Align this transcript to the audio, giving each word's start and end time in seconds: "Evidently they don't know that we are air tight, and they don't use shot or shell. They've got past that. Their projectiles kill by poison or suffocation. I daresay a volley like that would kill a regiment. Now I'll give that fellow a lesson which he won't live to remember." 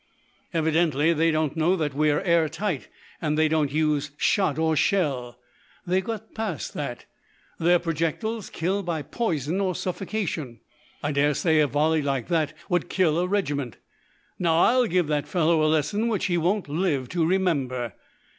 "Evidently 0.51 1.13
they 1.13 1.29
don't 1.29 1.55
know 1.55 1.75
that 1.75 1.93
we 1.93 2.09
are 2.09 2.21
air 2.21 2.49
tight, 2.49 2.87
and 3.21 3.37
they 3.37 3.47
don't 3.47 3.71
use 3.71 4.09
shot 4.17 4.57
or 4.57 4.75
shell. 4.75 5.37
They've 5.85 6.03
got 6.03 6.33
past 6.33 6.73
that. 6.73 7.05
Their 7.59 7.77
projectiles 7.77 8.49
kill 8.49 8.81
by 8.81 9.03
poison 9.03 9.61
or 9.61 9.75
suffocation. 9.75 10.59
I 11.03 11.11
daresay 11.11 11.59
a 11.59 11.67
volley 11.67 12.01
like 12.01 12.29
that 12.29 12.53
would 12.67 12.89
kill 12.89 13.19
a 13.19 13.27
regiment. 13.27 13.77
Now 14.39 14.57
I'll 14.61 14.87
give 14.87 15.05
that 15.05 15.27
fellow 15.27 15.63
a 15.63 15.69
lesson 15.69 16.07
which 16.07 16.25
he 16.25 16.35
won't 16.35 16.67
live 16.67 17.07
to 17.09 17.23
remember." 17.23 17.93